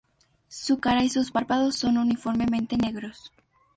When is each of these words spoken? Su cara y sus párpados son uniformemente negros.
Su 0.47 0.79
cara 0.79 1.03
y 1.03 1.09
sus 1.09 1.29
párpados 1.29 1.75
son 1.75 1.99
uniformemente 1.99 2.75
negros. 2.75 3.31